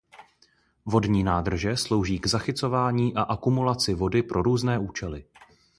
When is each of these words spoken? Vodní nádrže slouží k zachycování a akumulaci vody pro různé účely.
Vodní 0.85 1.23
nádrže 1.23 1.77
slouží 1.77 2.19
k 2.19 2.25
zachycování 2.27 3.15
a 3.15 3.21
akumulaci 3.21 3.93
vody 3.93 4.23
pro 4.23 4.41
různé 4.41 4.79
účely. 4.79 5.25